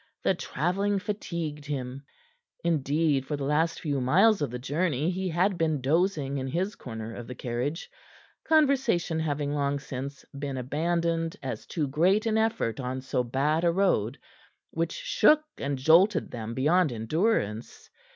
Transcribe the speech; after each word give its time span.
The 0.23 0.33
travelling 0.33 0.97
fatigued 0.97 1.63
him; 1.65 2.01
indeed, 2.63 3.27
for 3.27 3.37
the 3.37 3.43
last 3.43 3.79
few 3.79 4.01
miles 4.01 4.41
of 4.41 4.49
the 4.49 4.57
journey 4.57 5.11
he 5.11 5.29
had 5.29 5.59
been 5.59 5.79
dozing 5.79 6.39
in 6.39 6.47
his 6.47 6.73
corner 6.75 7.13
of 7.13 7.27
the 7.27 7.35
carriage, 7.35 7.87
conversation 8.43 9.19
having 9.19 9.53
long 9.53 9.77
since 9.77 10.25
been 10.33 10.57
abandoned 10.57 11.37
as 11.43 11.67
too 11.67 11.87
great 11.87 12.25
an 12.25 12.39
effort 12.39 12.79
on 12.79 13.01
so 13.01 13.23
bad 13.23 13.63
a 13.63 13.71
road, 13.71 14.17
which 14.71 14.93
shook 14.93 15.43
and 15.59 15.77
jolted 15.77 16.31
them 16.31 16.55
beyond 16.55 16.91
endurance. 16.91 17.87